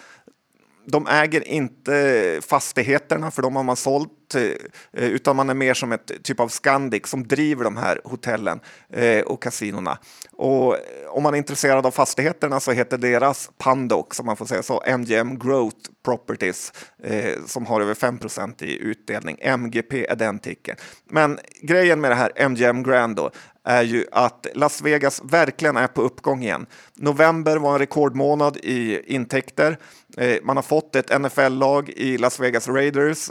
[0.84, 4.52] De äger inte fastigheterna, för de har man sålt Eh,
[4.92, 8.60] utan man är mer som ett typ av Scandic som driver de här hotellen
[8.92, 9.98] eh, och kasinona.
[10.32, 10.76] Och
[11.08, 14.82] om man är intresserad av fastigheterna så heter deras Pandox, om man får säga så,
[14.86, 19.38] MGM Growth Properties, eh, som har över 5% i utdelning.
[19.40, 20.76] MGP är den ticken.
[21.10, 23.30] Men grejen med det här MGM Grand då,
[23.68, 26.66] är ju att Las Vegas verkligen är på uppgång igen.
[26.94, 29.78] November var en rekordmånad i intäkter.
[30.16, 33.30] Eh, man har fått ett NFL-lag i Las Vegas Raiders.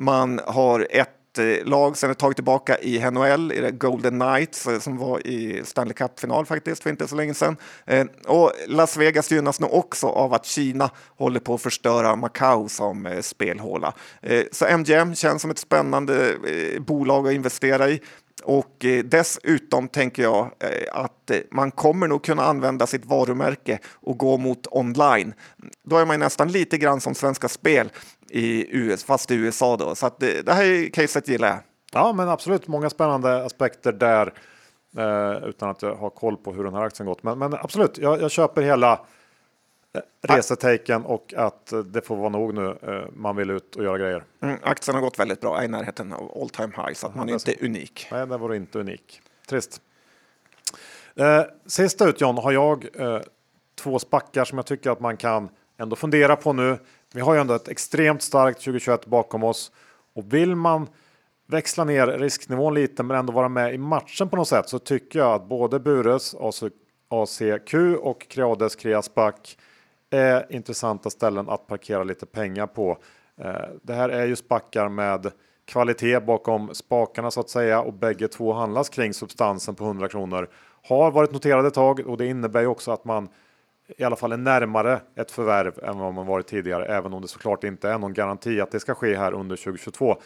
[0.00, 4.78] Man har ett eh, lag sen ett tag tillbaka i NHL, i Golden Knights eh,
[4.78, 7.56] som var i Stanley Cup-final faktiskt för inte så länge sedan.
[7.86, 12.68] Eh, och Las Vegas gynnas nu också av att Kina håller på att förstöra Macau
[12.68, 13.94] som spelhåla.
[14.52, 16.34] Så MGM känns som ett spännande
[16.78, 18.00] bolag att investera i.
[18.44, 23.78] Och eh, dessutom tänker jag eh, att eh, man kommer nog kunna använda sitt varumärke
[23.92, 25.34] och gå mot online.
[25.84, 27.90] Då är man nästan lite grann som Svenska Spel
[28.30, 29.94] i US, fast i USA då.
[29.94, 31.58] Så att det, det här caset gillar jag.
[31.92, 34.32] Ja, men absolut många spännande aspekter där.
[34.96, 37.22] eh, utan att jag har koll på hur den här aktien gått.
[37.22, 39.00] Men, men absolut, jag, jag köper hela
[39.94, 42.78] eh, resetaken och att eh, det får vara nog nu.
[42.82, 44.24] Eh, man vill ut och göra grejer.
[44.40, 47.14] Mm, aktien har gått väldigt bra, är i närheten av all time high, så att
[47.14, 48.08] man är inte unik.
[48.12, 49.22] Nej, det var inte unik.
[49.48, 49.80] Trist.
[51.16, 53.20] Eh, sista ut John har jag eh,
[53.74, 55.48] två spackar som jag tycker att man kan
[55.78, 56.78] ändå fundera på nu.
[57.14, 59.72] Vi har ju ändå ett extremt starkt 2021 bakom oss
[60.14, 60.88] och vill man
[61.46, 65.18] växla ner risknivån lite men ändå vara med i matchen på något sätt så tycker
[65.18, 66.34] jag att både Bures
[67.08, 69.34] ACQ och Creades Creaspac
[70.10, 72.98] är intressanta ställen att parkera lite pengar på.
[73.36, 75.30] Eh, det här är ju spackar med
[75.64, 80.48] kvalitet bakom spakarna så att säga och bägge två handlas kring substansen på 100 kronor.
[80.82, 83.28] Har varit noterade ett tag och det innebär ju också att man
[83.98, 87.28] i alla fall är närmare ett förvärv än vad man varit tidigare, även om det
[87.28, 90.16] såklart inte är någon garanti att det ska ske här under 2022.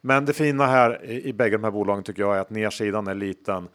[0.00, 3.06] Men det fina här i, i bägge de här bolagen tycker jag är att nedsidan
[3.06, 3.68] är liten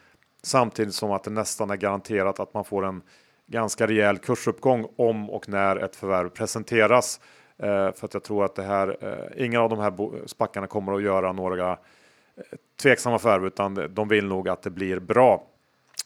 [0.44, 3.02] samtidigt som att det nästan är garanterat att man får en
[3.50, 7.20] ganska rejäl kursuppgång om och när ett förvärv presenteras.
[7.58, 10.94] Eh, för att jag tror att det här, eh, ingen av de här spackarna kommer
[10.94, 11.78] att göra några eh,
[12.82, 15.44] tveksamma förvärv utan de vill nog att det blir bra.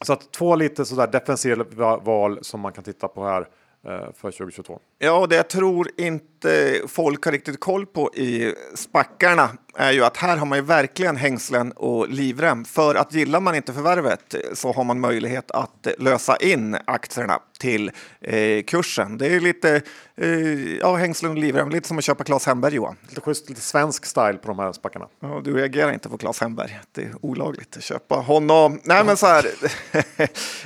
[0.06, 3.48] Så att två lite sådär defensiva val som man kan titta på här Eh,
[3.84, 4.80] för 2022?
[5.00, 10.18] Ja, det jag tror inte folk har riktigt koll på i spackarna är ju att
[10.18, 12.66] här har man ju verkligen hängslen och livrem.
[12.66, 17.92] För att gillar man inte förvärvet så har man möjlighet att lösa in aktierna till
[18.22, 19.18] eh, kursen.
[19.18, 19.82] Det är lite
[20.16, 22.96] eh, ja, hängslen och livrem, lite som att köpa Claes Hemberg Johan.
[23.10, 25.08] Lite schysst, lite svensk style på de här spackarna.
[25.20, 26.80] Ja, du reagerar inte på Claes Hemberg.
[26.92, 28.80] Det är olagligt att köpa honom.
[28.84, 29.46] Nej, men så här.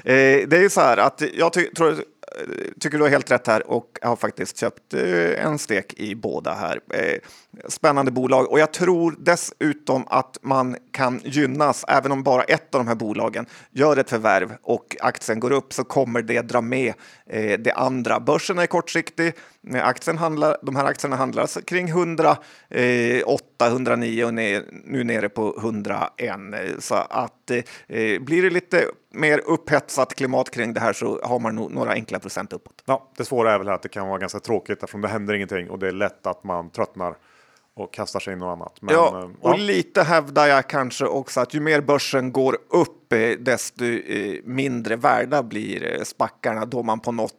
[0.03, 2.03] eh, det är ju så här att jag tror
[2.79, 6.53] tycker du har helt rätt här och har faktiskt köpt eh, en stek i båda
[6.53, 6.79] här.
[6.93, 7.19] Eh,
[7.67, 12.81] Spännande bolag och jag tror dessutom att man kan gynnas även om bara ett av
[12.81, 16.93] de här bolagen gör ett förvärv och aktien går upp så kommer det dra med
[17.25, 18.19] eh, det andra.
[18.19, 19.33] Börsen är kortsiktig.
[19.73, 24.33] Aktien handlar, de här aktierna handlas kring 108, 109 eh, och
[24.85, 26.39] nu nere på 101.
[26.79, 31.39] Så att eh, eh, blir det lite mer upphetsat klimat kring det här så har
[31.39, 32.83] man nog några enkla procent uppåt.
[32.85, 35.69] Ja, det svåra är väl att det kan vara ganska tråkigt eftersom det händer ingenting
[35.69, 37.15] och det är lätt att man tröttnar
[37.79, 38.81] och kastar sig in något annat.
[38.81, 39.55] Men, ja, eh, och ja.
[39.55, 44.95] lite hävdar jag kanske också att ju mer börsen går upp eh, desto eh, mindre
[44.95, 47.33] värda blir spackarna då man på något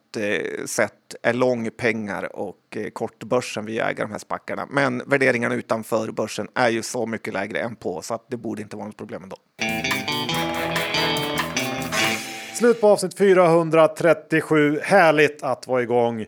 [0.66, 4.66] sätt är lång pengar och kort börsen via äger de här spackarna.
[4.70, 8.62] Men värderingarna utanför börsen är ju så mycket lägre än på så att det borde
[8.62, 9.37] inte vara något problem ändå.
[12.55, 14.81] Slut på avsnitt 437.
[14.83, 16.27] Härligt att vara igång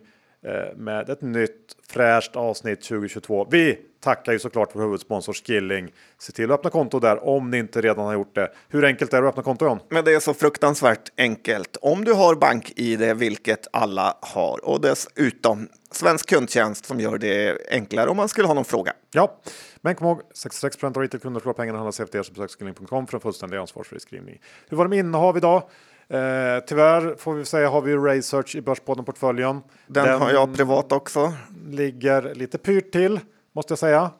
[0.75, 3.47] med ett nytt fräscht avsnitt 2022.
[3.51, 5.91] Vi tackar ju såklart för huvudsponsor Skilling.
[6.17, 8.51] Se till att öppna konto där om ni inte redan har gjort det.
[8.69, 9.79] Hur enkelt är det att öppna konto John?
[9.89, 11.77] Men det är så fruktansvärt enkelt.
[11.81, 18.09] Om du har bank-id, vilket alla har, och dessutom svensk kundtjänst som gör det enklare
[18.09, 18.93] om man skulle ha någon fråga.
[19.11, 19.41] Ja,
[19.81, 23.21] men kom ihåg 66 av retailkunder förlorar pengarna handlas efter så besök skilling.com för en
[23.21, 24.41] fullständig ansvarsfri skrivning.
[24.69, 25.63] Hur var det med innehav idag?
[26.07, 29.61] Eh, tyvärr får vi säga har vi Research i Börspodden-portföljen.
[29.87, 31.33] Den, Den, har jag privat också.
[31.67, 33.19] Ligger lite pyrt till
[33.51, 34.11] måste jag säga.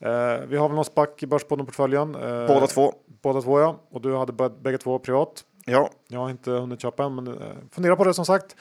[0.00, 2.14] Eh, vi har väl någon spack i Börspodden-portföljen.
[2.14, 2.94] Eh, båda två.
[3.22, 3.80] Båda två ja.
[3.90, 5.44] Och du hade bägge två privat.
[5.64, 5.90] Ja.
[6.08, 7.34] Jag har inte hunnit köpa än men eh,
[7.70, 8.56] fundera på det som sagt.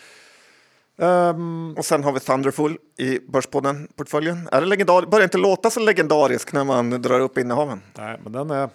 [1.01, 4.49] Um, och sen har vi Thunderful i Börspodden-portföljen.
[4.51, 7.81] Är det legendar börjar inte låta så legendarisk när man drar upp innehaven.
[7.97, 8.69] Nej, men den är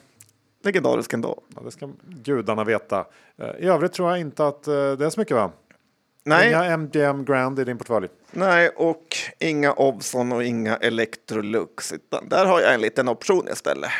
[0.64, 1.40] legendarisk ändå.
[1.54, 3.04] Ja, det ska gudarna veta.
[3.36, 5.50] Eh, I övrigt tror jag inte att eh, det är så mycket va?
[6.24, 6.48] Nej.
[6.48, 8.08] Inga MDM Grand i din portfölj?
[8.30, 11.92] Nej, och inga Ovzon och inga Electrolux.
[11.92, 13.90] Utan där har jag en liten option istället.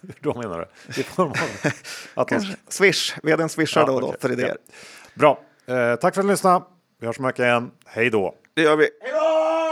[0.00, 1.00] Hur då menar du?
[1.00, 1.72] I form av
[2.14, 2.46] att man...
[2.68, 4.12] Swish, vdn swishar ja, då och okay.
[4.12, 4.56] då för idéer.
[4.66, 4.74] Ja.
[5.14, 6.64] Bra, eh, tack för att du lyssnade.
[7.00, 7.70] Vi hörs om en vecka igen.
[7.86, 8.34] Hej då!
[8.54, 8.88] Det gör vi.
[9.02, 9.69] Hej då!